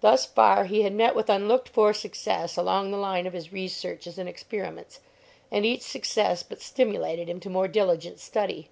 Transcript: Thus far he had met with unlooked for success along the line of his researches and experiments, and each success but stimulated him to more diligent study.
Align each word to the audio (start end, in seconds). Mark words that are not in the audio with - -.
Thus 0.00 0.24
far 0.24 0.64
he 0.64 0.80
had 0.84 0.94
met 0.94 1.14
with 1.14 1.28
unlooked 1.28 1.68
for 1.68 1.92
success 1.92 2.56
along 2.56 2.90
the 2.90 2.96
line 2.96 3.26
of 3.26 3.34
his 3.34 3.52
researches 3.52 4.16
and 4.16 4.26
experiments, 4.26 5.00
and 5.52 5.66
each 5.66 5.82
success 5.82 6.42
but 6.42 6.62
stimulated 6.62 7.28
him 7.28 7.40
to 7.40 7.50
more 7.50 7.68
diligent 7.68 8.18
study. 8.18 8.70